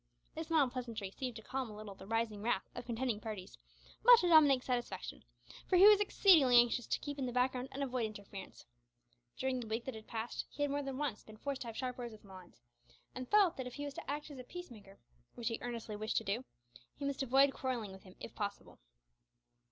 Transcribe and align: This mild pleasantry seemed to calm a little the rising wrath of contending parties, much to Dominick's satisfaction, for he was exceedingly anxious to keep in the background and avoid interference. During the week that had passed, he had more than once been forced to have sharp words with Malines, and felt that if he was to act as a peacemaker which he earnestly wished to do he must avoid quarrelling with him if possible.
This 0.33 0.49
mild 0.49 0.71
pleasantry 0.71 1.11
seemed 1.11 1.35
to 1.35 1.43
calm 1.43 1.69
a 1.69 1.75
little 1.77 1.93
the 1.93 2.07
rising 2.07 2.41
wrath 2.41 2.67
of 2.73 2.87
contending 2.87 3.19
parties, 3.19 3.55
much 4.03 4.21
to 4.21 4.29
Dominick's 4.29 4.65
satisfaction, 4.65 5.23
for 5.67 5.75
he 5.77 5.87
was 5.87 5.99
exceedingly 5.99 6.57
anxious 6.57 6.87
to 6.87 6.99
keep 6.99 7.19
in 7.19 7.27
the 7.27 7.31
background 7.31 7.69
and 7.71 7.83
avoid 7.83 8.07
interference. 8.07 8.65
During 9.37 9.59
the 9.59 9.67
week 9.67 9.85
that 9.85 9.93
had 9.93 10.07
passed, 10.07 10.47
he 10.49 10.63
had 10.63 10.71
more 10.71 10.81
than 10.81 10.97
once 10.97 11.23
been 11.23 11.37
forced 11.37 11.61
to 11.61 11.67
have 11.67 11.77
sharp 11.77 11.99
words 11.99 12.13
with 12.13 12.23
Malines, 12.23 12.63
and 13.13 13.29
felt 13.29 13.57
that 13.57 13.67
if 13.67 13.75
he 13.75 13.85
was 13.85 13.93
to 13.93 14.09
act 14.09 14.31
as 14.31 14.39
a 14.39 14.43
peacemaker 14.43 14.97
which 15.35 15.49
he 15.49 15.59
earnestly 15.61 15.95
wished 15.95 16.17
to 16.17 16.23
do 16.23 16.43
he 16.95 17.05
must 17.05 17.21
avoid 17.21 17.53
quarrelling 17.53 17.91
with 17.91 18.01
him 18.01 18.15
if 18.19 18.33
possible. 18.33 18.79